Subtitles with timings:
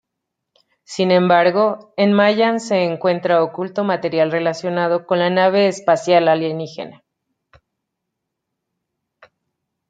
[0.83, 7.03] Sin embargo, en Mayan se encuentra oculto material relacionado con la nave espacial alienígena.